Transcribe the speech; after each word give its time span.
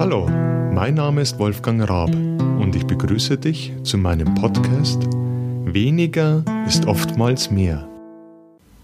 Hallo, 0.00 0.26
mein 0.72 0.94
Name 0.94 1.20
ist 1.20 1.38
Wolfgang 1.38 1.86
Raab 1.86 2.14
und 2.14 2.74
ich 2.74 2.86
begrüße 2.86 3.36
dich 3.36 3.74
zu 3.82 3.98
meinem 3.98 4.34
Podcast 4.34 4.98
Weniger 5.66 6.42
ist 6.66 6.86
oftmals 6.86 7.50
mehr. 7.50 7.86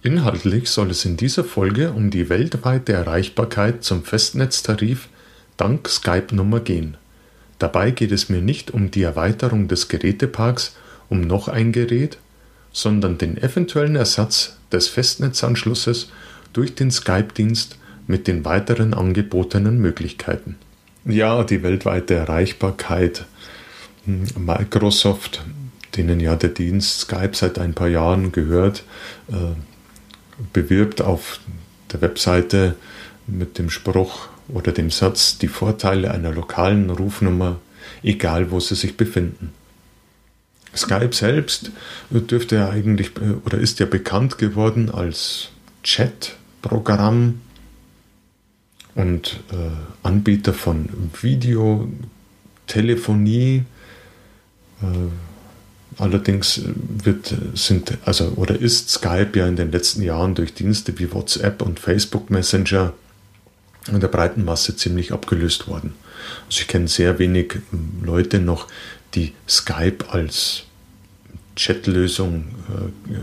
Inhaltlich 0.03 0.69
soll 0.69 0.91
es 0.91 1.07
in 1.07 1.17
dieser 1.17 1.43
Folge 1.43 1.93
um 1.93 2.11
die 2.11 2.29
weltweite 2.29 2.93
Erreichbarkeit 2.93 3.83
zum 3.83 4.03
Festnetztarif 4.03 5.09
dank 5.57 5.89
Skype-Nummer 5.89 6.61
gehen. 6.61 6.99
Dabei 7.59 7.93
geht 7.93 8.13
es 8.13 8.29
mir 8.29 8.43
nicht 8.43 8.73
um 8.73 8.91
die 8.91 9.05
Erweiterung 9.05 9.69
des 9.69 9.89
Geräteparks 9.89 10.77
um 11.09 11.23
noch 11.23 11.49
ein 11.49 11.73
Gerät, 11.73 12.19
sondern 12.73 13.17
den 13.17 13.39
eventuellen 13.39 13.97
Ersatz 13.97 14.59
des 14.71 14.89
Festnetzanschlusses 14.89 16.11
durch 16.53 16.75
den 16.75 16.91
Skype-Dienst 16.91 17.79
mit 18.07 18.29
den 18.29 18.45
weiteren 18.45 18.93
angebotenen 18.93 19.79
Möglichkeiten. 19.79 20.57
Ja, 21.09 21.45
die 21.45 21.63
weltweite 21.63 22.15
Erreichbarkeit. 22.15 23.27
Microsoft, 24.07 25.45
denen 25.97 26.19
ja 26.19 26.35
der 26.35 26.51
Dienst 26.51 27.01
Skype 27.03 27.31
seit 27.35 27.61
ein 27.61 27.75
paar 27.75 27.87
Jahren 27.87 28.33
gehört, 28.33 28.83
äh, 29.29 29.55
bewirbt 30.53 31.01
auf 31.01 31.39
der 31.93 32.01
Webseite 32.01 32.75
mit 33.29 33.57
dem 33.59 33.71
Spruch 33.71 34.29
oder 34.49 34.73
dem 34.73 34.91
Satz 34.91 35.39
die 35.39 35.49
Vorteile 35.49 36.11
einer 36.11 36.33
lokalen 36.33 36.91
Rufnummer, 36.91 37.61
egal 38.03 38.51
wo 38.51 38.59
sie 38.59 38.75
sich 38.75 38.97
befinden. 38.97 39.53
Skype 40.75 41.15
selbst 41.15 41.71
dürfte 42.11 42.57
ja 42.57 42.69
eigentlich 42.69 43.13
oder 43.45 43.59
ist 43.59 43.79
ja 43.79 43.87
bekannt 43.87 44.39
geworden 44.39 44.91
als 44.91 45.51
Chat-Programm 45.85 47.41
und 48.97 49.41
äh, 49.53 49.71
Anbieter 50.03 50.53
von 50.53 50.89
Videotelefonie. 51.21 53.63
Äh, 54.83 54.87
allerdings 55.99 56.63
wird, 57.05 57.33
sind, 57.55 57.99
also, 58.05 58.33
oder 58.37 58.59
ist 58.59 58.91
Skype 58.91 59.39
ja 59.39 59.47
in 59.47 59.55
den 59.57 59.71
letzten 59.71 60.03
Jahren 60.03 60.35
durch 60.35 60.55
Dienste 60.55 60.99
wie 60.99 61.13
WhatsApp 61.13 61.63
und 61.63 61.79
Facebook 61.79 62.31
Messenger 62.31 62.95
in 63.89 64.01
der 64.01 64.09
breiten 64.09 64.45
Masse 64.45 64.77
ziemlich 64.77 65.13
abgelöst 65.13 65.69
worden. 65.69 65.95
Also 66.47 66.63
ich 66.63 66.69
kenne 66.69 66.89
sehr 66.89 67.19
wenig 67.19 67.59
Leute 68.03 68.41
noch, 68.41 68.67
die 69.15 69.33
Skype 69.49 70.11
als 70.11 70.65
Chatlösung 71.55 72.47
äh, 72.69 73.15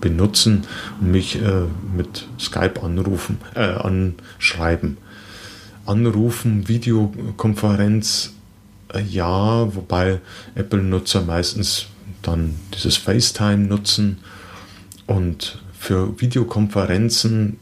benutzen 0.00 0.66
und 1.00 1.12
mich 1.12 1.40
äh, 1.40 1.62
mit 1.94 2.26
Skype 2.38 2.82
anrufen, 2.82 3.38
äh, 3.54 3.60
anschreiben. 3.60 4.96
Anrufen, 5.86 6.68
Videokonferenz, 6.68 8.32
äh, 8.92 9.02
ja, 9.02 9.74
wobei 9.74 10.20
Apple-Nutzer 10.54 11.22
meistens 11.22 11.86
dann 12.22 12.54
dieses 12.74 12.96
FaceTime 12.96 13.66
nutzen 13.66 14.18
und 15.06 15.58
für 15.78 16.20
Videokonferenzen 16.20 17.58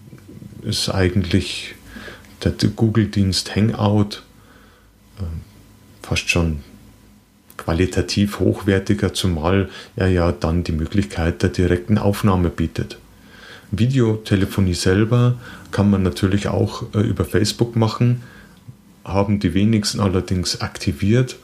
ist 0.62 0.88
eigentlich 0.88 1.74
der 2.42 2.52
Google-Dienst 2.52 3.54
Hangout 3.54 4.22
äh, 5.18 5.24
fast 6.02 6.28
schon 6.28 6.60
qualitativ 7.56 8.40
hochwertiger, 8.40 9.12
zumal 9.12 9.68
er 9.96 10.08
ja 10.08 10.32
dann 10.32 10.64
die 10.64 10.72
Möglichkeit 10.72 11.42
der 11.42 11.50
direkten 11.50 11.98
Aufnahme 11.98 12.48
bietet. 12.48 12.98
Videotelefonie 13.70 14.74
selber 14.74 15.34
kann 15.70 15.90
man 15.90 16.02
natürlich 16.02 16.48
auch 16.48 16.82
äh, 16.94 17.00
über 17.00 17.24
Facebook 17.24 17.76
machen, 17.76 18.22
haben 19.04 19.40
die 19.40 19.54
wenigsten 19.54 20.00
allerdings 20.00 20.60
aktiviert 20.60 21.36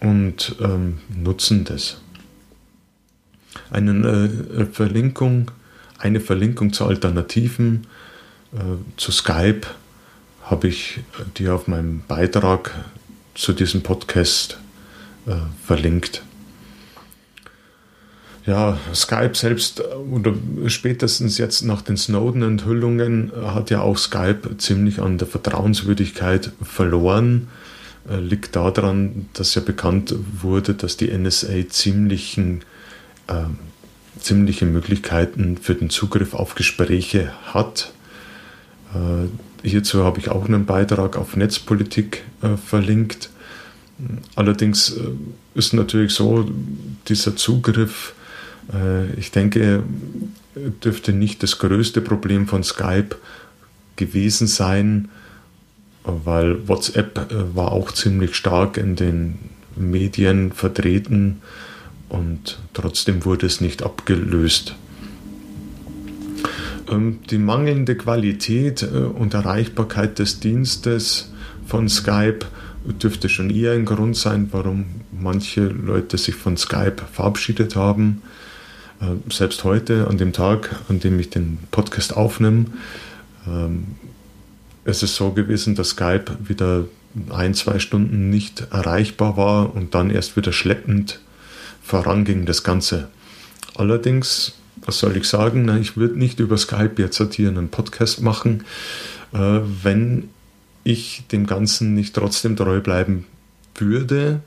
und 0.00 0.56
ähm, 0.60 0.98
nutzen 1.14 1.64
das. 1.64 2.00
Eine 3.70 4.30
äh, 4.56 4.66
Verlinkung, 4.66 5.50
eine 5.98 6.20
Verlinkung 6.20 6.72
zu 6.72 6.84
Alternativen 6.86 7.86
äh, 8.52 8.58
zu 8.96 9.12
Skype 9.12 9.62
habe 10.42 10.68
ich 10.68 11.00
dir 11.36 11.54
auf 11.54 11.68
meinem 11.68 12.02
Beitrag 12.08 12.74
zu 13.34 13.52
diesem 13.52 13.82
Podcast 13.82 14.58
äh, 15.26 15.34
verlinkt. 15.64 16.22
Ja, 18.48 18.78
Skype 18.94 19.34
selbst 19.34 19.82
oder 20.10 20.32
spätestens 20.68 21.36
jetzt 21.36 21.64
nach 21.64 21.82
den 21.82 21.98
Snowden-Enthüllungen 21.98 23.30
hat 23.44 23.68
ja 23.68 23.82
auch 23.82 23.98
Skype 23.98 24.56
ziemlich 24.56 25.00
an 25.00 25.18
der 25.18 25.28
Vertrauenswürdigkeit 25.28 26.52
verloren. 26.62 27.48
Äh, 28.08 28.20
liegt 28.20 28.56
daran, 28.56 29.28
dass 29.34 29.54
ja 29.54 29.60
bekannt 29.60 30.14
wurde, 30.40 30.72
dass 30.72 30.96
die 30.96 31.10
NSA 31.10 31.68
ziemlichen, 31.68 32.62
äh, 33.26 33.42
ziemliche 34.18 34.64
Möglichkeiten 34.64 35.58
für 35.58 35.74
den 35.74 35.90
Zugriff 35.90 36.32
auf 36.32 36.54
Gespräche 36.54 37.34
hat. 37.52 37.92
Äh, 38.94 39.68
hierzu 39.68 40.04
habe 40.04 40.20
ich 40.20 40.30
auch 40.30 40.46
einen 40.46 40.64
Beitrag 40.64 41.18
auf 41.18 41.36
Netzpolitik 41.36 42.22
äh, 42.40 42.56
verlinkt. 42.56 43.28
Allerdings 44.36 44.96
äh, 44.96 45.10
ist 45.54 45.74
natürlich 45.74 46.12
so, 46.14 46.50
dieser 47.08 47.36
Zugriff, 47.36 48.14
äh, 48.14 48.17
ich 49.16 49.30
denke, 49.30 49.82
dürfte 50.84 51.12
nicht 51.12 51.42
das 51.42 51.58
größte 51.58 52.00
Problem 52.00 52.46
von 52.46 52.62
Skype 52.62 53.16
gewesen 53.96 54.46
sein, 54.46 55.08
weil 56.04 56.66
WhatsApp 56.66 57.30
äh, 57.30 57.54
war 57.54 57.72
auch 57.72 57.92
ziemlich 57.92 58.34
stark 58.34 58.78
in 58.78 58.96
den 58.96 59.38
Medien 59.76 60.52
vertreten 60.52 61.42
und 62.08 62.58
trotzdem 62.72 63.24
wurde 63.24 63.46
es 63.46 63.60
nicht 63.60 63.82
abgelöst. 63.82 64.74
Ähm, 66.90 67.18
die 67.30 67.38
mangelnde 67.38 67.96
Qualität 67.96 68.82
und 68.82 69.34
Erreichbarkeit 69.34 70.18
des 70.18 70.40
Dienstes 70.40 71.30
von 71.66 71.88
Skype 71.88 72.40
dürfte 73.02 73.28
schon 73.28 73.50
eher 73.50 73.72
ein 73.72 73.84
Grund 73.84 74.16
sein, 74.16 74.48
warum 74.52 74.86
manche 75.12 75.66
Leute 75.66 76.16
sich 76.16 76.34
von 76.34 76.56
Skype 76.56 76.96
verabschiedet 77.12 77.76
haben. 77.76 78.22
Äh, 79.00 79.30
selbst 79.32 79.64
heute, 79.64 80.08
an 80.08 80.18
dem 80.18 80.32
Tag, 80.32 80.76
an 80.88 81.00
dem 81.00 81.18
ich 81.20 81.30
den 81.30 81.58
Podcast 81.70 82.16
aufnehme, 82.16 82.66
ähm, 83.46 83.84
es 84.84 85.02
ist 85.02 85.16
so 85.16 85.32
gewesen, 85.32 85.74
dass 85.74 85.90
Skype 85.90 86.24
wieder 86.40 86.84
ein, 87.30 87.54
zwei 87.54 87.78
Stunden 87.78 88.30
nicht 88.30 88.68
erreichbar 88.70 89.36
war 89.36 89.74
und 89.74 89.94
dann 89.94 90.10
erst 90.10 90.36
wieder 90.36 90.52
schleppend 90.52 91.20
voranging 91.82 92.44
das 92.46 92.64
Ganze. 92.64 93.08
Allerdings, 93.74 94.54
was 94.84 94.98
soll 94.98 95.16
ich 95.16 95.24
sagen, 95.24 95.76
ich 95.80 95.96
würde 95.96 96.18
nicht 96.18 96.40
über 96.40 96.56
Skype 96.56 96.94
jetzt 96.96 97.22
hier 97.34 97.48
einen 97.48 97.68
Podcast 97.68 98.22
machen, 98.22 98.64
äh, 99.32 99.60
wenn 99.82 100.30
ich 100.84 101.24
dem 101.30 101.46
Ganzen 101.46 101.94
nicht 101.94 102.14
trotzdem 102.14 102.56
treu 102.56 102.80
bleiben 102.80 103.26
würde, 103.76 104.40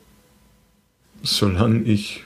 solange 1.23 1.83
ich 1.83 2.23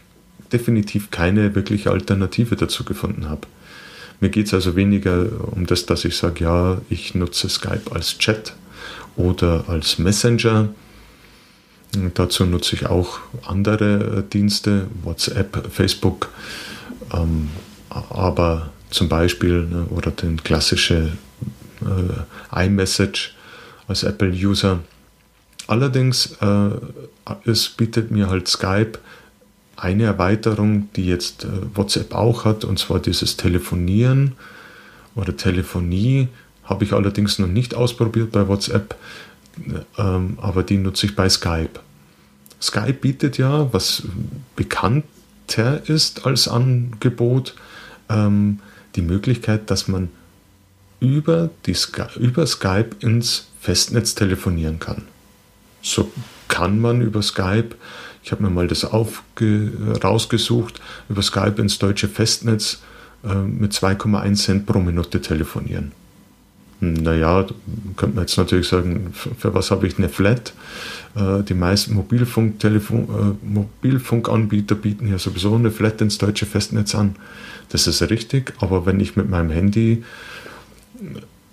definitiv 0.55 1.11
keine 1.11 1.53
wirkliche 1.53 1.91
Alternative 1.91 2.55
dazu 2.55 2.85
gefunden 2.85 3.27
habe. 3.27 3.41
Mir 4.21 4.29
geht 4.29 4.47
es 4.47 4.53
also 4.53 4.77
weniger 4.77 5.27
um 5.51 5.65
das, 5.65 5.85
dass 5.85 6.05
ich 6.05 6.15
sage, 6.15 6.45
ja, 6.45 6.77
ich 6.89 7.13
nutze 7.13 7.49
Skype 7.49 7.91
als 7.91 8.17
Chat 8.17 8.53
oder 9.17 9.65
als 9.67 9.99
Messenger. 9.99 10.69
Dazu 12.13 12.45
nutze 12.45 12.75
ich 12.75 12.85
auch 12.85 13.19
andere 13.45 14.23
Dienste, 14.31 14.87
WhatsApp, 15.03 15.69
Facebook, 15.71 16.29
ähm, 17.13 17.49
aber 17.89 18.69
zum 18.89 19.09
Beispiel 19.09 19.65
ne, 19.65 19.85
oder 19.89 20.11
den 20.11 20.41
klassische 20.41 21.11
äh, 21.81 22.65
iMessage 22.65 23.35
als 23.89 24.03
Apple-User. 24.03 24.79
Allerdings 25.67 26.37
äh, 26.41 26.69
es 27.43 27.69
bietet 27.69 28.11
mir 28.11 28.29
halt 28.29 28.47
Skype 28.47 28.99
eine 29.75 30.03
Erweiterung, 30.03 30.89
die 30.95 31.05
jetzt 31.05 31.43
äh, 31.43 31.49
WhatsApp 31.73 32.13
auch 32.13 32.45
hat, 32.45 32.63
und 32.63 32.79
zwar 32.79 32.99
dieses 32.99 33.37
Telefonieren 33.37 34.33
oder 35.15 35.35
Telefonie. 35.35 36.29
Habe 36.63 36.85
ich 36.85 36.93
allerdings 36.93 37.39
noch 37.39 37.47
nicht 37.47 37.75
ausprobiert 37.75 38.31
bei 38.31 38.47
WhatsApp, 38.47 38.95
ähm, 39.97 40.37
aber 40.41 40.63
die 40.63 40.77
nutze 40.77 41.05
ich 41.05 41.15
bei 41.15 41.29
Skype. 41.29 41.79
Skype 42.61 42.93
bietet 42.93 43.37
ja, 43.37 43.71
was 43.73 44.03
bekannter 44.55 45.87
ist 45.87 46.25
als 46.25 46.47
Angebot, 46.47 47.55
ähm, 48.09 48.59
die 48.95 49.01
Möglichkeit, 49.01 49.69
dass 49.69 49.87
man 49.87 50.09
über, 50.99 51.49
die 51.65 51.75
über 52.17 52.47
Skype 52.47 52.91
ins 53.01 53.47
Festnetz 53.59 54.15
telefonieren 54.15 54.79
kann. 54.79 55.03
So 55.81 56.11
kann 56.47 56.79
man 56.79 57.01
über 57.01 57.21
Skype, 57.21 57.75
ich 58.25 58.31
habe 58.31 58.41
mir 58.41 58.49
mal 58.49 58.67
das 58.67 58.83
aufge, 58.83 59.71
rausgesucht, 60.03 60.81
über 61.09 61.21
Skype 61.21 61.61
ins 61.61 61.77
deutsche 61.77 62.07
Festnetz 62.07 62.81
äh, 63.23 63.35
mit 63.35 63.71
2,1 63.71 64.33
Cent 64.33 64.65
pro 64.65 64.79
Minute 64.79 65.21
telefonieren. 65.21 65.91
Naja, 66.79 67.45
könnte 67.95 68.15
man 68.15 68.23
jetzt 68.23 68.35
natürlich 68.37 68.67
sagen, 68.67 69.13
für 69.13 69.53
was 69.53 69.69
habe 69.69 69.85
ich 69.85 69.99
eine 69.99 70.09
Flat? 70.09 70.53
Äh, 71.15 71.43
die 71.43 71.53
meisten 71.53 71.93
Mobilfunk 71.93 72.63
äh, 72.63 72.79
Mobilfunkanbieter 73.43 74.73
bieten 74.73 75.07
ja 75.07 75.19
sowieso 75.19 75.53
eine 75.53 75.69
Flat 75.69 76.01
ins 76.01 76.17
deutsche 76.17 76.47
Festnetz 76.47 76.95
an. 76.95 77.17
Das 77.69 77.85
ist 77.85 78.01
richtig, 78.09 78.53
aber 78.59 78.87
wenn 78.87 78.99
ich 78.99 79.15
mit 79.15 79.29
meinem 79.29 79.51
Handy 79.51 80.03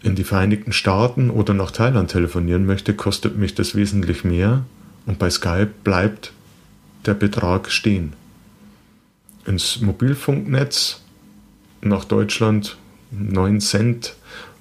in 0.02 0.14
die 0.14 0.24
Vereinigten 0.24 0.72
Staaten 0.72 1.28
oder 1.28 1.52
nach 1.52 1.70
Thailand 1.70 2.10
telefonieren 2.10 2.64
möchte, 2.64 2.94
kostet 2.94 3.36
mich 3.36 3.54
das 3.54 3.74
wesentlich 3.74 4.24
mehr 4.24 4.64
und 5.04 5.18
bei 5.18 5.28
Skype 5.28 5.68
bleibt 5.84 6.32
der 7.06 7.14
Betrag 7.14 7.70
stehen. 7.70 8.12
Ins 9.46 9.80
Mobilfunknetz 9.80 11.00
nach 11.80 12.04
Deutschland 12.04 12.76
9 13.10 13.60
Cent 13.60 14.14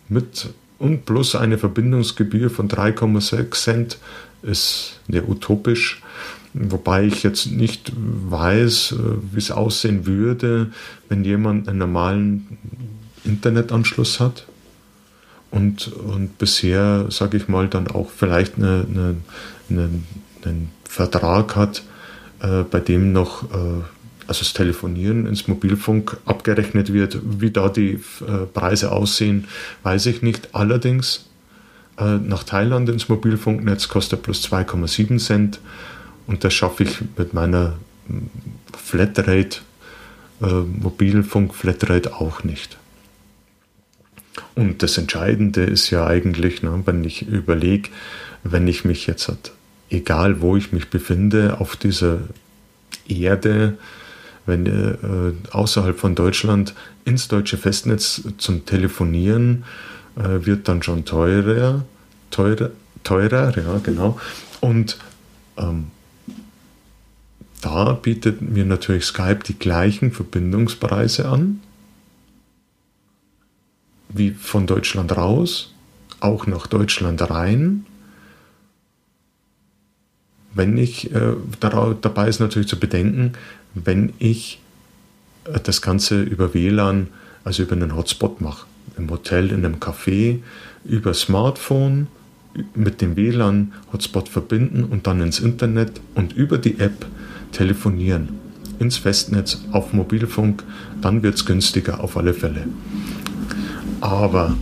mit 0.10 0.50
und 0.80 1.06
plus 1.06 1.36
eine 1.36 1.60
Verbindungsgebühr 1.60 2.50
von 2.50 2.68
3,6 2.68 3.52
Cent 3.52 3.98
ist 4.42 5.00
ja 5.08 5.22
utopisch. 5.22 6.02
Wobei 6.54 7.06
ich 7.06 7.24
jetzt 7.24 7.46
nicht 7.46 7.94
weiß, 7.96 8.94
äh, 8.94 8.98
wie 9.32 9.38
es 9.38 9.52
aussehen 9.52 10.06
würde, 10.06 10.72
wenn 11.08 11.24
jemand 11.24 11.70
einen 11.70 11.78
normalen 11.78 12.58
Internetanschluss 13.24 14.20
hat 14.20 14.48
und, 15.52 15.88
und 15.94 16.38
bisher, 16.38 17.06
sage 17.10 17.38
ich 17.38 17.48
mal, 17.48 17.68
dann 17.68 17.88
auch 17.88 18.10
vielleicht 18.10 18.56
eine, 18.56 18.86
eine, 18.90 19.16
eine, 19.70 19.90
einen 20.44 20.72
Vertrag 20.84 21.56
hat, 21.56 21.84
äh, 22.42 22.64
bei 22.64 22.80
dem 22.80 23.12
noch 23.12 23.44
äh, 23.52 23.84
also 24.28 24.40
das 24.40 24.54
Telefonieren 24.54 25.26
ins 25.26 25.48
Mobilfunk 25.48 26.18
abgerechnet 26.26 26.94
wird. 26.94 27.20
Wie 27.24 27.52
da 27.52 27.70
die 27.70 28.00
äh, 28.22 28.46
Preise 28.54 28.92
aussehen, 28.92 29.48
weiß 29.84 30.06
ich 30.06 30.22
nicht. 30.22 30.50
Allerdings 30.54 31.30
äh, 31.98 32.18
nach 32.18 32.44
Thailand 32.44 32.88
ins 32.90 33.10
Mobilfunknetz 33.10 33.90
kostet 33.90 34.24
plus 34.24 34.46
2,7 34.46 35.18
Cent 35.20 35.60
und 36.28 36.44
das 36.44 36.54
schaffe 36.54 36.84
ich 36.84 37.00
mit 37.18 37.34
meiner 37.34 37.74
hm, 38.08 38.30
Flatrate, 38.78 39.60
äh, 40.42 40.46
Mobilfunk 40.46 41.54
Flatrate 41.54 42.16
auch 42.16 42.44
nicht. 42.44 42.78
Und 44.56 44.82
das 44.82 44.98
Entscheidende 44.98 45.64
ist 45.64 45.90
ja 45.90 46.08
eigentlich, 46.08 46.64
ne, 46.64 46.82
wenn 46.86 47.04
ich 47.04 47.28
überlege, 47.28 47.90
wenn 48.44 48.68
ich 48.68 48.86
mich 48.86 49.08
jetzt, 49.08 49.28
hat, 49.28 49.52
egal 49.92 50.42
wo 50.42 50.58
ich 50.58 50.72
mich 50.72 50.90
befinde, 50.90 51.60
auf 51.60 51.76
dieser 51.76 52.20
Erde, 53.08 53.78
wenn 54.46 54.66
äh, 54.66 55.34
außerhalb 55.52 56.00
von 56.00 56.16
Deutschland 56.16 56.74
ins 57.06 57.28
deutsche 57.28 57.58
Festnetz 57.58 58.24
zum 58.38 58.66
Telefonieren 58.66 59.66
äh, 60.16 60.46
wird 60.46 60.68
dann 60.68 60.82
schon 60.82 61.06
teurer, 61.06 61.86
teurer, 62.32 62.72
teurer, 63.04 63.56
ja 63.56 63.80
genau. 63.84 64.20
Und 64.62 64.98
ähm, 65.58 65.88
da 67.62 67.94
bietet 67.94 68.42
mir 68.42 68.66
natürlich 68.66 69.06
Skype 69.06 69.42
die 69.48 69.60
gleichen 69.60 70.12
Verbindungspreise 70.12 71.28
an 71.28 71.60
wie 74.14 74.32
von 74.32 74.68
Deutschland 74.68 75.16
raus, 75.16 75.74
auch 76.20 76.48
nach 76.48 76.68
Deutschland 76.68 77.30
rein. 77.30 77.86
Wenn 80.54 80.78
ich, 80.78 81.14
äh, 81.14 81.34
dabei 81.60 82.28
ist 82.28 82.40
natürlich 82.40 82.68
zu 82.68 82.80
bedenken, 82.80 83.34
wenn 83.74 84.14
ich 84.20 84.60
äh, 85.46 85.60
das 85.62 85.82
Ganze 85.82 86.22
über 86.22 86.54
WLAN, 86.54 87.08
also 87.44 87.64
über 87.64 87.74
einen 87.74 87.96
Hotspot 87.96 88.42
mache, 88.42 88.66
im 88.98 89.10
Hotel, 89.10 89.52
in 89.52 89.66
einem 89.66 89.76
Café, 89.76 90.40
über 90.86 91.14
Smartphone 91.14 92.08
mit 92.76 93.02
dem 93.02 93.16
WLAN-Hotspot 93.16 94.28
verbinden 94.28 94.84
und 94.84 95.08
dann 95.08 95.22
ins 95.22 95.40
Internet 95.40 96.02
und 96.16 96.34
über 96.34 96.58
die 96.58 96.80
App 96.80 97.06
telefonieren, 97.52 98.30
ins 98.80 98.98
Festnetz, 98.98 99.64
auf 99.72 99.94
Mobilfunk, 99.94 100.64
dann 101.02 101.24
wird 101.24 101.36
es 101.36 101.46
günstiger 101.46 102.04
auf 102.04 102.18
alle 102.18 102.34
Fälle. 102.34 102.68
Aber 104.02 104.58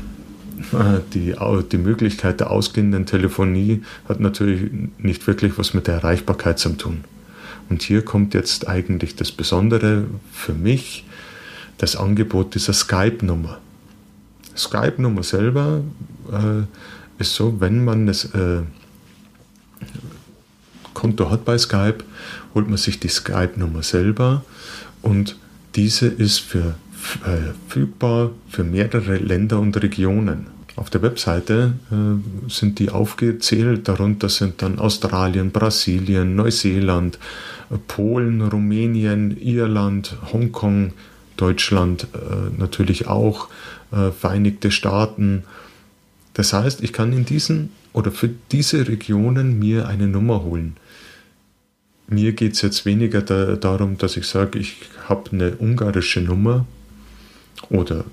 die, 1.13 1.35
die 1.71 1.77
Möglichkeit 1.77 2.39
der 2.39 2.51
ausgehenden 2.51 3.05
Telefonie 3.05 3.83
hat 4.07 4.19
natürlich 4.19 4.71
nicht 4.97 5.25
wirklich 5.27 5.57
was 5.57 5.73
mit 5.73 5.87
der 5.87 5.95
Erreichbarkeit 5.95 6.59
zu 6.59 6.69
tun. 6.69 7.03
Und 7.69 7.83
hier 7.83 8.03
kommt 8.03 8.33
jetzt 8.33 8.67
eigentlich 8.67 9.15
das 9.15 9.31
Besondere 9.31 10.05
für 10.31 10.53
mich, 10.53 11.05
das 11.77 11.95
Angebot 11.95 12.55
dieser 12.55 12.73
Skype-Nummer. 12.73 13.59
Skype-Nummer 14.57 15.23
selber 15.23 15.81
äh, 16.31 17.21
ist 17.21 17.35
so, 17.35 17.61
wenn 17.61 17.85
man 17.85 18.07
das 18.07 18.25
äh, 18.33 18.61
Konto 20.93 21.29
hat 21.29 21.45
bei 21.45 21.57
Skype, 21.57 21.99
holt 22.53 22.67
man 22.67 22.77
sich 22.77 22.99
die 22.99 23.07
Skype-Nummer 23.07 23.83
selber 23.83 24.43
und 25.01 25.37
diese 25.75 26.07
ist 26.07 26.39
für 26.39 26.75
verfügbar 26.99 28.31
für 28.49 28.63
mehrere 28.63 29.17
Länder 29.17 29.59
und 29.59 29.81
Regionen. 29.81 30.58
Auf 30.79 30.89
der 30.89 31.01
Webseite 31.01 31.73
äh, 31.91 32.49
sind 32.49 32.79
die 32.79 32.89
aufgezählt, 32.89 33.89
darunter 33.89 34.29
sind 34.29 34.61
dann 34.61 34.79
Australien, 34.79 35.51
Brasilien, 35.51 36.37
Neuseeland, 36.37 37.19
äh, 37.69 37.75
Polen, 37.87 38.41
Rumänien, 38.41 39.35
Irland, 39.37 40.15
Hongkong, 40.31 40.93
Deutschland 41.35 42.07
äh, 42.13 42.57
natürlich 42.57 43.07
auch, 43.07 43.49
äh, 43.91 44.11
Vereinigte 44.11 44.71
Staaten. 44.71 45.43
Das 46.33 46.53
heißt, 46.53 46.81
ich 46.81 46.93
kann 46.93 47.11
in 47.11 47.25
diesen 47.25 47.71
oder 47.91 48.11
für 48.11 48.29
diese 48.51 48.87
Regionen 48.87 49.59
mir 49.59 49.85
eine 49.87 50.07
Nummer 50.07 50.43
holen. 50.43 50.77
Mir 52.07 52.31
geht 52.31 52.53
es 52.53 52.61
jetzt 52.61 52.85
weniger 52.85 53.21
da, 53.21 53.57
darum, 53.57 53.97
dass 53.97 54.15
ich 54.15 54.27
sage, 54.27 54.57
ich 54.57 54.77
habe 55.09 55.31
eine 55.31 55.57
ungarische 55.57 56.21
Nummer, 56.21 56.65
oder 57.69 58.05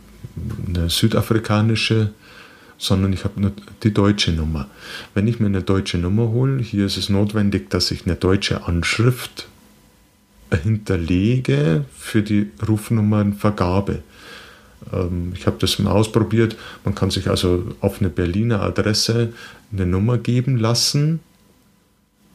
eine 0.67 0.91
südafrikanische, 0.91 2.11
sondern 2.79 3.13
ich 3.13 3.25
habe 3.25 3.41
nur 3.41 3.53
die 3.83 3.93
deutsche 3.93 4.33
Nummer. 4.33 4.69
Wenn 5.15 5.27
ich 5.27 5.41
mir 5.41 5.47
eine 5.47 5.63
deutsche 5.63 5.99
Nummer 5.99 6.29
hole, 6.29 6.63
hier 6.63 6.87
ist 6.87 6.97
es 6.97 7.09
notwendig, 7.09 7.71
dass 7.71 7.91
ich 7.91 8.07
eine 8.07 8.17
deutsche 8.17 8.65
Anschrift 8.65 9.49
hinterlege 10.63 11.85
für 11.97 12.23
die 12.23 12.51
Rufnummernvergabe. 12.67 14.03
Ähm, 14.93 15.33
ich 15.35 15.47
habe 15.47 15.57
das 15.59 15.79
mal 15.79 15.91
ausprobiert. 15.91 16.57
Man 16.85 16.95
kann 16.95 17.11
sich 17.11 17.29
also 17.29 17.75
auf 17.81 18.01
eine 18.01 18.11
Berliner 18.11 18.63
Adresse 18.63 19.33
eine 19.73 19.87
Nummer 19.87 20.19
geben 20.19 20.57
lassen. 20.57 21.21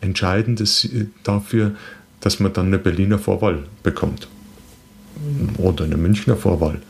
Entscheidend 0.02 0.60
ist 0.60 0.90
dafür, 1.24 1.76
dass 2.20 2.40
man 2.40 2.54
dann 2.54 2.68
eine 2.68 2.80
Berliner 2.80 3.20
Vorwahl 3.20 3.64
bekommt. 3.84 4.28
Oder 5.58 5.86
eine 5.86 5.98
Münchner 5.98 6.36
Vorwahl 6.36 6.82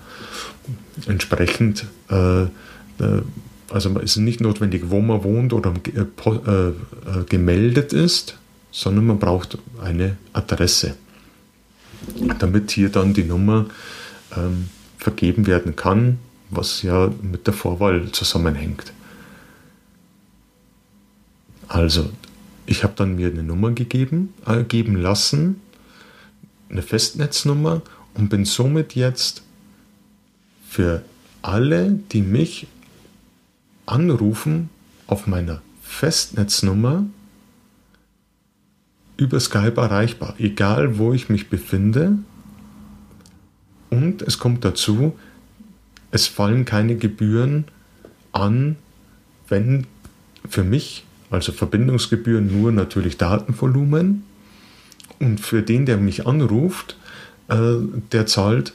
entsprechend, 1.08 1.86
äh, 2.10 2.46
also 3.70 3.98
es 4.00 4.12
ist 4.12 4.18
nicht 4.18 4.42
notwendig, 4.42 4.84
wo 4.90 5.00
man 5.02 5.24
wohnt 5.24 5.54
oder 5.54 5.74
äh, 5.94 6.02
äh, 6.02 6.68
äh, 6.70 6.74
gemeldet 7.30 7.94
ist, 7.94 8.38
sondern 8.72 9.08
man 9.08 9.20
braucht 9.20 9.58
eine 9.82 10.18
Adresse, 10.34 10.96
damit 12.40 12.72
hier 12.72 12.90
dann 12.90 13.14
die 13.14 13.24
Nummer 13.24 13.66
ähm, 14.36 14.70
vergeben 14.98 15.48
werden 15.48 15.76
kann, 15.76 16.20
was 16.50 16.82
ja 16.82 17.12
mit 17.22 17.48
der 17.48 17.54
Vorwahl 17.54 18.12
zusammenhängt. 18.12 18.94
Also, 21.68 22.10
ich 22.66 22.84
habe 22.84 22.94
dann 22.96 23.16
mir 23.16 23.30
eine 23.30 23.44
Nummer 23.44 23.72
gegeben, 23.72 24.34
äh, 24.46 24.64
geben 24.64 24.96
lassen, 24.96 25.62
eine 26.70 26.82
Festnetznummer 26.82 27.82
und 28.14 28.30
bin 28.30 28.46
somit 28.46 28.96
jetzt 28.96 29.44
für 30.70 31.04
alle, 31.42 32.00
die 32.12 32.22
mich 32.22 32.68
anrufen 33.92 34.70
auf 35.08 35.28
meiner 35.28 35.62
Festnetznummer 35.82 37.06
über 39.18 39.40
Skype 39.40 39.80
erreichbar, 39.80 40.36
egal 40.40 40.98
wo 40.98 41.14
ich 41.14 41.30
mich 41.30 41.50
befinde. 41.50 42.18
Und 43.90 44.22
es 44.22 44.40
kommt 44.40 44.66
dazu, 44.66 45.18
es 46.12 46.28
fallen 46.28 46.66
keine 46.66 46.96
Gebühren 46.96 47.66
an, 48.32 48.78
wenn 49.48 49.86
für 50.50 50.64
mich, 50.64 51.06
also 51.30 51.52
Verbindungsgebühren, 51.52 52.62
nur 52.62 52.72
natürlich 52.72 53.18
Datenvolumen. 53.18 54.24
Und 55.20 55.40
für 55.40 55.62
den, 55.62 55.86
der 55.86 55.98
mich 55.98 56.26
anruft, 56.26 56.98
äh, 57.48 57.76
der 58.12 58.26
zahlt 58.26 58.74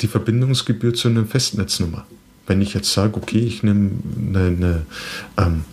die 0.00 0.08
Verbindungsgebühr 0.08 0.92
zu 0.92 1.08
einer 1.08 1.24
Festnetznummer. 1.24 2.04
Wenn 2.52 2.60
ich 2.60 2.74
jetzt 2.74 2.92
sage, 2.92 3.16
okay, 3.16 3.38
ich 3.38 3.62
nehme 3.62 3.92
eine, 4.28 4.46
eine, 4.46 4.86
ähm, 5.38 5.64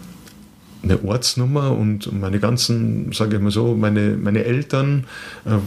eine 0.82 1.04
Ortsnummer 1.04 1.76
und 1.76 2.10
meine 2.18 2.40
ganzen, 2.40 3.12
sage 3.12 3.36
ich 3.36 3.42
mal 3.42 3.52
so, 3.52 3.76
meine, 3.76 4.16
meine 4.16 4.46
Eltern 4.46 5.06
äh, 5.44 5.58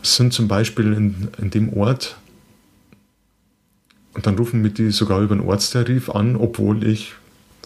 sind 0.00 0.32
zum 0.32 0.46
Beispiel 0.46 0.92
in, 0.92 1.26
in 1.42 1.50
dem 1.50 1.72
Ort 1.72 2.16
Und 4.14 4.28
dann 4.28 4.38
rufen 4.38 4.62
mich 4.62 4.74
die 4.74 4.92
sogar 4.92 5.22
über 5.22 5.34
den 5.34 5.44
Ortstarif 5.44 6.08
an, 6.08 6.36
obwohl 6.36 6.86
ich 6.86 7.14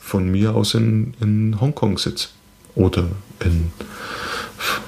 von 0.01 0.31
mir 0.31 0.55
aus 0.55 0.73
in, 0.73 1.13
in 1.21 1.61
Hongkong 1.61 1.99
sitze. 1.99 2.29
Oder 2.75 3.05
in 3.45 3.71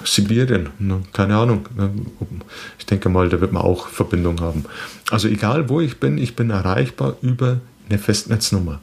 Sibirien, 0.04 0.70
ne? 0.78 1.02
keine 1.12 1.36
Ahnung. 1.36 1.68
Ne? 1.76 1.90
Ich 2.78 2.86
denke 2.86 3.10
mal, 3.10 3.28
da 3.28 3.42
wird 3.42 3.52
man 3.52 3.62
auch 3.62 3.88
Verbindung 3.88 4.40
haben. 4.40 4.64
Also 5.10 5.28
egal 5.28 5.68
wo 5.68 5.82
ich 5.82 6.00
bin, 6.00 6.16
ich 6.16 6.34
bin 6.34 6.48
erreichbar 6.48 7.16
über 7.20 7.60
eine 7.88 7.98
Festnetznummer. 7.98 8.80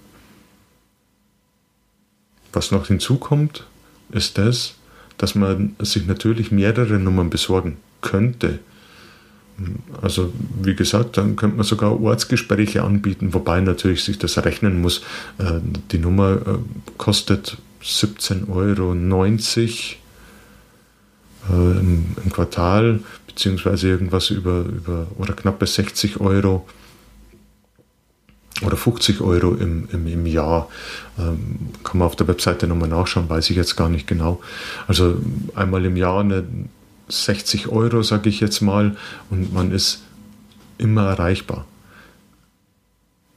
Was 2.53 2.71
noch 2.71 2.87
hinzukommt, 2.87 3.65
ist 4.11 4.37
das, 4.37 4.75
dass 5.17 5.35
man 5.35 5.75
sich 5.79 6.05
natürlich 6.05 6.51
mehrere 6.51 6.99
Nummern 6.99 7.29
besorgen 7.29 7.77
könnte. 8.01 8.59
Also 10.01 10.33
wie 10.61 10.75
gesagt, 10.75 11.17
dann 11.17 11.35
könnte 11.35 11.57
man 11.57 11.65
sogar 11.65 12.01
Ortsgespräche 12.01 12.83
anbieten, 12.83 13.33
wobei 13.33 13.61
natürlich 13.61 14.03
sich 14.03 14.17
das 14.17 14.37
rechnen 14.43 14.81
muss. 14.81 15.01
Äh, 15.37 15.59
die 15.91 15.99
Nummer 15.99 16.33
äh, 16.33 16.57
kostet 16.97 17.57
17,90 17.83 18.49
Euro 18.49 18.93
äh, 21.49 21.79
im, 21.79 22.15
Quartal, 22.31 23.01
beziehungsweise 23.27 23.87
irgendwas 23.89 24.29
über, 24.29 24.61
über 24.61 25.07
oder 25.17 25.33
knappe 25.33 25.67
60 25.67 26.19
Euro 26.19 26.67
oder 28.65 28.77
50 28.77 29.21
Euro 29.21 29.53
im, 29.53 29.87
im, 29.91 30.07
im 30.07 30.25
Jahr. 30.25 30.69
Ähm, 31.17 31.69
kann 31.83 31.97
man 31.99 32.07
auf 32.07 32.15
der 32.15 32.27
Webseite 32.27 32.67
nochmal 32.67 32.89
nachschauen, 32.89 33.29
weiß 33.29 33.49
ich 33.49 33.57
jetzt 33.57 33.75
gar 33.75 33.89
nicht 33.89 34.07
genau. 34.07 34.41
Also 34.87 35.17
einmal 35.55 35.85
im 35.85 35.97
Jahr 35.97 36.21
eine 36.21 36.43
60 37.09 37.67
Euro, 37.69 38.03
sage 38.03 38.29
ich 38.29 38.39
jetzt 38.39 38.61
mal, 38.61 38.95
und 39.29 39.53
man 39.53 39.71
ist 39.71 40.03
immer 40.77 41.07
erreichbar. 41.07 41.65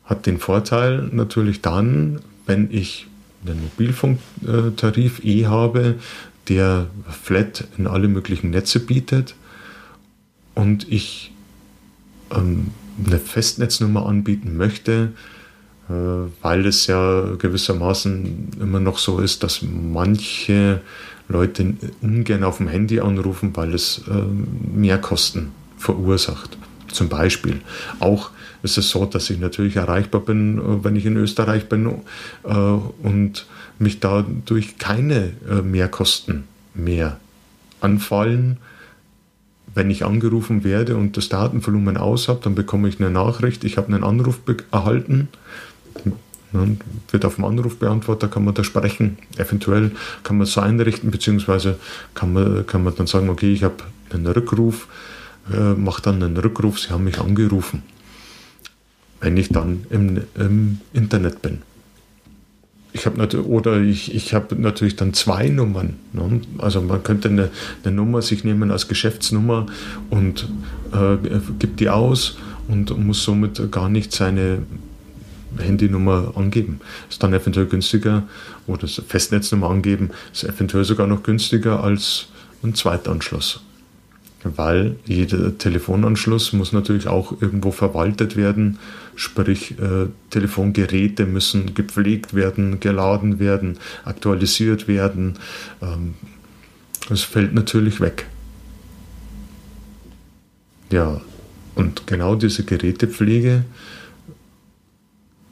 Hat 0.04 0.26
den 0.26 0.38
Vorteil 0.38 1.09
natürlich 1.12 1.62
dann, 1.62 2.21
wenn 2.47 2.71
ich 2.71 3.07
einen 3.45 3.62
Mobilfunktarif 3.62 5.25
eh 5.25 5.47
habe, 5.47 5.97
der 6.49 6.87
flat 7.11 7.66
in 7.78 7.87
alle 7.87 8.09
möglichen 8.09 8.50
Netze 8.50 8.81
bietet 8.81 9.35
und 10.54 10.90
ich 10.90 11.33
ähm, 12.35 12.71
eine 13.04 13.18
Festnetznummer 13.18 14.06
anbieten 14.06 14.56
möchte, 14.56 15.12
äh, 15.88 15.92
weil 16.42 16.66
es 16.66 16.86
ja 16.86 17.34
gewissermaßen 17.36 18.48
immer 18.60 18.80
noch 18.80 18.98
so 18.98 19.18
ist, 19.18 19.42
dass 19.42 19.60
manche 19.62 20.80
Leute 21.28 21.74
ungern 22.00 22.44
auf 22.44 22.58
dem 22.58 22.68
Handy 22.68 23.00
anrufen, 23.00 23.50
weil 23.54 23.74
es 23.74 24.02
äh, 24.08 24.76
mehr 24.76 24.98
Kosten 24.98 25.52
verursacht. 25.78 26.56
Zum 26.88 27.08
Beispiel. 27.08 27.60
Auch 27.98 28.30
ist 28.62 28.78
es 28.78 28.88
so, 28.88 29.04
dass 29.04 29.28
ich 29.28 29.38
natürlich 29.38 29.76
erreichbar 29.76 30.20
bin, 30.20 30.58
äh, 30.58 30.84
wenn 30.84 30.96
ich 30.96 31.06
in 31.06 31.16
Österreich 31.16 31.68
bin 31.68 31.90
und 33.02 33.46
mich 33.78 34.00
dadurch 34.00 34.78
keine 34.78 35.32
Mehrkosten 35.62 36.44
mehr 36.74 37.18
anfallen 37.80 38.58
wenn 39.75 39.90
ich 39.90 40.04
angerufen 40.04 40.64
werde 40.64 40.97
und 40.97 41.16
das 41.16 41.28
Datenvolumen 41.28 41.97
aus 41.97 42.28
habe, 42.28 42.40
dann 42.43 42.54
bekomme 42.54 42.88
ich 42.88 43.00
eine 43.00 43.11
Nachricht, 43.11 43.64
ich 43.64 43.76
habe 43.76 43.93
einen 43.93 44.04
Anruf 44.04 44.40
erhalten. 44.71 45.28
Dann 46.52 46.78
wird 47.11 47.25
auf 47.25 47.35
dem 47.35 47.45
Anrufbeantworter, 47.45 48.28
kann 48.28 48.45
man 48.45 48.54
da 48.54 48.62
sprechen. 48.62 49.19
Eventuell 49.37 49.90
kann 50.23 50.38
man 50.38 50.45
es 50.45 50.52
so 50.52 50.61
einrichten, 50.61 51.11
beziehungsweise 51.11 51.78
kann 52.14 52.33
man, 52.33 52.64
kann 52.66 52.85
man 52.85 52.95
dann 52.95 53.09
sagen, 53.09 53.28
okay, 53.28 53.52
ich 53.52 53.64
habe 53.64 53.76
einen 54.11 54.26
Rückruf, 54.26 54.87
äh, 55.52 55.75
mache 55.75 56.02
dann 56.02 56.23
einen 56.23 56.37
Rückruf, 56.37 56.78
Sie 56.78 56.90
haben 56.90 57.04
mich 57.04 57.19
angerufen. 57.19 57.83
Wenn 59.21 59.37
ich 59.37 59.49
dann 59.49 59.87
im, 59.90 60.23
im 60.37 60.81
Internet 60.93 61.43
bin 61.43 61.62
ich 62.94 63.06
habe 63.06 63.18
natürlich, 63.18 63.46
oder 63.46 63.80
ich, 63.80 64.14
ich 64.14 64.34
habe 64.34 64.54
natürlich 64.54 64.94
dann 64.94 65.12
zwei 65.14 65.48
Nummern. 65.48 65.96
Ne? 66.12 66.40
Also 66.58 66.80
man 66.80 67.02
könnte 67.02 67.28
eine, 67.28 67.50
eine, 67.84 67.94
Nummer 67.94 68.22
sich 68.22 68.44
nehmen 68.44 68.70
als 68.70 68.86
Geschäftsnummer 68.86 69.66
und 70.10 70.48
äh, 70.92 71.16
gibt 71.58 71.80
die 71.80 71.90
aus 71.90 72.36
und 72.68 72.96
muss 72.96 73.24
somit 73.24 73.72
gar 73.72 73.88
nicht 73.88 74.12
seine 74.12 74.62
Handynummer 75.58 76.34
angeben. 76.36 76.80
Ist 77.10 77.20
dann 77.20 77.34
eventuell 77.34 77.66
günstiger 77.66 78.22
oder 78.68 78.86
Festnetznummer 78.86 79.70
angeben, 79.70 80.10
ist 80.32 80.44
eventuell 80.44 80.84
sogar 80.84 81.08
noch 81.08 81.24
günstiger 81.24 81.82
als 81.82 82.26
ein 82.62 82.76
Zweitanschluss 82.76 83.60
weil 84.44 84.96
jeder 85.06 85.56
Telefonanschluss 85.56 86.52
muss 86.52 86.72
natürlich 86.72 87.08
auch 87.08 87.40
irgendwo 87.40 87.70
verwaltet 87.70 88.36
werden, 88.36 88.78
sprich 89.16 89.72
äh, 89.78 90.08
Telefongeräte 90.30 91.24
müssen 91.24 91.74
gepflegt 91.74 92.34
werden, 92.34 92.78
geladen 92.78 93.38
werden, 93.38 93.78
aktualisiert 94.04 94.86
werden. 94.86 95.38
Ähm, 95.80 96.14
das 97.08 97.22
fällt 97.22 97.54
natürlich 97.54 98.00
weg. 98.00 98.26
Ja, 100.90 101.20
und 101.74 102.06
genau 102.06 102.34
diese 102.34 102.64
Gerätepflege 102.64 103.64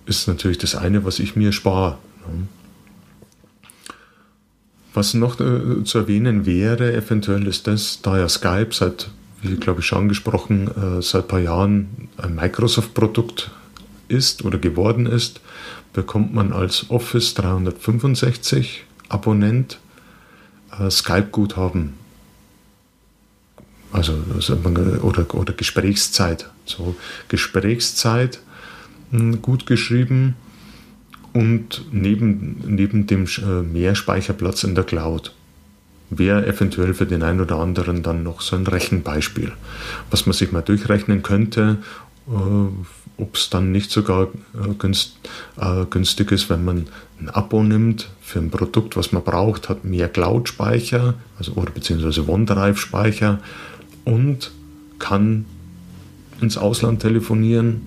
ist 0.06 0.28
natürlich 0.28 0.58
das 0.58 0.74
eine, 0.74 1.04
was 1.04 1.18
ich 1.18 1.34
mir 1.34 1.52
spare. 1.52 1.98
Ne? 2.26 2.46
Was 4.94 5.14
noch 5.14 5.40
äh, 5.40 5.84
zu 5.84 5.98
erwähnen 5.98 6.44
wäre, 6.44 6.92
eventuell 6.92 7.46
ist 7.46 7.66
das, 7.66 8.00
da 8.02 8.18
ja 8.18 8.28
Skype 8.28 8.68
seit, 8.72 9.08
wie 9.40 9.56
glaube 9.56 9.80
ich 9.80 9.86
schon 9.86 10.00
angesprochen, 10.00 10.68
äh, 10.68 11.02
seit 11.02 11.24
ein 11.24 11.28
paar 11.28 11.40
Jahren 11.40 12.08
ein 12.18 12.34
Microsoft-Produkt 12.34 13.50
ist 14.08 14.44
oder 14.44 14.58
geworden 14.58 15.06
ist, 15.06 15.40
bekommt 15.92 16.34
man 16.34 16.52
als 16.52 16.90
Office 16.90 17.34
365 17.34 18.84
Abonnent 19.08 19.78
äh, 20.78 20.90
Skype-Guthaben. 20.90 21.94
Also, 23.92 24.14
also 24.34 24.54
oder, 25.02 25.34
oder 25.34 25.52
Gesprächszeit. 25.52 26.48
So 26.64 26.94
Gesprächszeit 27.28 28.40
hm, 29.10 29.42
gut 29.42 29.66
geschrieben 29.66 30.34
und 31.32 31.86
neben, 31.92 32.62
neben 32.66 33.06
dem 33.06 33.24
äh, 33.24 33.62
Mehrspeicherplatz 33.62 34.64
in 34.64 34.74
der 34.74 34.84
Cloud 34.84 35.32
wäre 36.10 36.46
eventuell 36.46 36.92
für 36.92 37.06
den 37.06 37.22
einen 37.22 37.40
oder 37.40 37.56
anderen 37.56 38.02
dann 38.02 38.22
noch 38.22 38.42
so 38.42 38.56
ein 38.56 38.66
Rechenbeispiel, 38.66 39.52
was 40.10 40.26
man 40.26 40.34
sich 40.34 40.52
mal 40.52 40.60
durchrechnen 40.60 41.22
könnte, 41.22 41.78
äh, 42.28 42.32
ob 43.16 43.36
es 43.36 43.50
dann 43.50 43.72
nicht 43.72 43.90
sogar 43.90 44.24
äh, 44.54 44.74
günst, 44.78 45.16
äh, 45.58 45.84
günstig 45.88 46.32
ist, 46.32 46.50
wenn 46.50 46.64
man 46.64 46.86
ein 47.20 47.30
Abo 47.30 47.62
nimmt 47.62 48.10
für 48.20 48.38
ein 48.40 48.50
Produkt, 48.50 48.96
was 48.96 49.12
man 49.12 49.22
braucht, 49.22 49.68
hat 49.68 49.84
mehr 49.84 50.08
Cloud-Speicher, 50.08 51.14
also 51.38 51.52
oder 51.52 51.70
beziehungsweise 51.70 52.28
OneDrive-Speicher 52.28 53.38
und 54.04 54.50
kann 54.98 55.46
ins 56.40 56.58
Ausland 56.58 57.00
telefonieren 57.00 57.80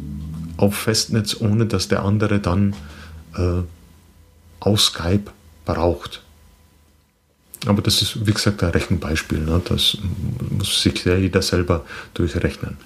auf 0.57 0.75
Festnetz, 0.75 1.37
ohne 1.39 1.65
dass 1.65 1.89
der 1.89 2.03
andere 2.03 2.39
dann 2.39 2.73
äh, 3.35 3.63
aus 4.59 4.85
Skype 4.85 5.31
braucht. 5.65 6.21
Aber 7.65 7.81
das 7.81 8.01
ist, 8.01 8.25
wie 8.25 8.33
gesagt, 8.33 8.63
ein 8.63 8.69
Rechenbeispiel. 8.69 9.39
Ne? 9.39 9.61
Das 9.65 9.97
muss 10.49 10.81
sich 10.81 11.03
jeder 11.05 11.41
selber 11.41 11.85
durchrechnen. 12.13 12.77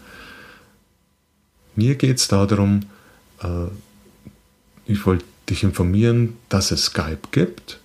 Mir 1.76 1.96
geht 1.96 2.18
es 2.18 2.28
darum, 2.28 2.82
äh, 3.42 3.68
ich 4.86 5.06
wollte 5.06 5.26
dich 5.50 5.64
informieren, 5.64 6.38
dass 6.50 6.72
es 6.72 6.86
Skype 6.86 7.30
gibt, 7.32 7.80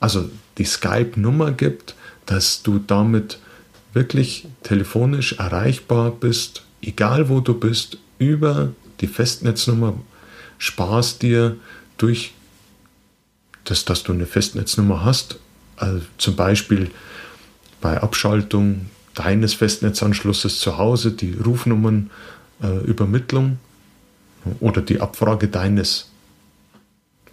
also 0.00 0.28
die 0.58 0.64
Skype-Nummer 0.64 1.52
gibt, 1.52 1.94
dass 2.26 2.62
du 2.62 2.78
damit 2.78 3.38
wirklich 3.92 4.46
telefonisch 4.62 5.34
erreichbar 5.34 6.10
bist, 6.10 6.62
egal 6.82 7.28
wo 7.28 7.40
du 7.40 7.54
bist, 7.54 7.98
über 8.18 8.72
die 9.00 9.06
Festnetznummer, 9.06 9.94
sparst 10.58 11.22
dir 11.22 11.56
durch 11.98 12.32
das, 13.64 13.84
dass 13.84 14.02
du 14.02 14.12
eine 14.12 14.26
Festnetznummer 14.26 15.04
hast, 15.04 15.38
also 15.76 16.00
zum 16.16 16.36
Beispiel 16.36 16.90
bei 17.80 18.00
Abschaltung 18.00 18.86
deines 19.14 19.54
Festnetzanschlusses 19.54 20.60
zu 20.60 20.78
Hause 20.78 21.10
die 21.12 21.32
Rufnummernübermittlung 21.32 23.58
äh, 24.44 24.50
oder 24.60 24.80
die 24.80 25.00
Abfrage 25.00 25.48
deines 25.48 26.08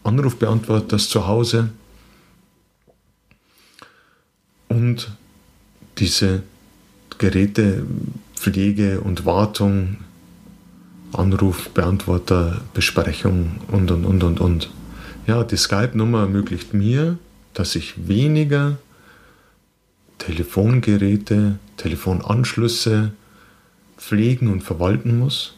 Anrufbeantworters 0.04 1.10
zu 1.10 1.28
Hause 1.28 1.70
und 4.68 5.12
diese 5.98 6.44
Gerätepflege 7.18 9.02
und 9.02 9.26
Wartung 9.26 9.98
Anruf, 11.20 11.70
Beantworter, 11.70 12.62
Besprechung 12.74 13.58
und 13.72 13.92
und 13.92 14.06
und 14.06 14.24
und 14.24 14.40
und. 14.40 14.70
Ja, 15.28 15.44
die 15.44 15.58
Skype-Nummer 15.58 16.22
ermöglicht 16.22 16.74
mir, 16.74 17.18
dass 17.54 17.76
ich 17.76 18.08
weniger 18.08 18.78
Telefongeräte, 20.18 21.60
Telefonanschlüsse 21.78 23.12
pflegen 23.98 24.52
und 24.52 24.62
verwalten 24.62 25.18
muss 25.20 25.56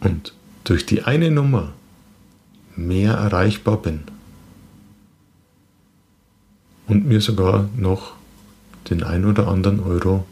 und 0.00 0.32
durch 0.64 0.86
die 0.86 1.02
eine 1.02 1.30
Nummer 1.30 1.72
mehr 2.74 3.14
erreichbar 3.14 3.80
bin 3.80 4.02
und 6.86 7.06
mir 7.06 7.20
sogar 7.20 7.68
noch 7.76 8.14
den 8.90 9.02
ein 9.02 9.24
oder 9.24 9.48
anderen 9.48 9.80
Euro 9.80 10.26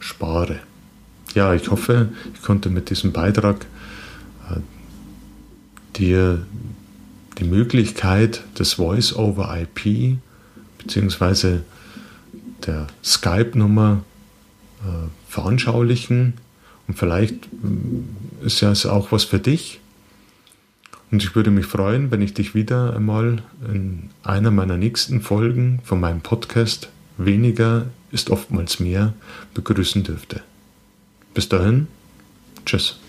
spare. 0.00 0.60
Ja, 1.34 1.54
ich 1.54 1.70
hoffe, 1.70 2.10
ich 2.34 2.42
konnte 2.42 2.68
mit 2.68 2.90
diesem 2.90 3.12
Beitrag 3.12 3.66
äh, 4.50 4.60
dir 5.96 6.46
die 7.38 7.44
Möglichkeit 7.44 8.42
des 8.58 8.74
Voice 8.74 9.14
over 9.14 9.56
IP 9.58 10.18
bzw. 10.78 11.60
der 12.66 12.86
Skype-Nummer 13.02 14.04
äh, 14.82 15.08
veranschaulichen. 15.28 16.34
Und 16.86 16.98
vielleicht 16.98 17.34
äh, 17.34 18.46
ist 18.46 18.60
ja 18.60 18.70
es 18.70 18.84
auch 18.84 19.12
was 19.12 19.24
für 19.24 19.38
dich. 19.38 19.80
Und 21.10 21.22
ich 21.22 21.34
würde 21.34 21.50
mich 21.50 21.66
freuen, 21.66 22.10
wenn 22.10 22.22
ich 22.22 22.34
dich 22.34 22.54
wieder 22.54 22.96
einmal 22.96 23.42
in 23.72 24.10
einer 24.22 24.50
meiner 24.50 24.76
nächsten 24.76 25.20
Folgen 25.20 25.80
von 25.84 26.00
meinem 26.00 26.20
Podcast 26.20 26.88
Weniger 27.18 27.86
ist 28.10 28.30
oftmals 28.30 28.80
mehr 28.80 29.12
begrüßen 29.54 30.02
dürfte. 30.02 30.42
Bis 31.34 31.48
dahin, 31.48 31.88
tschüss. 32.64 33.01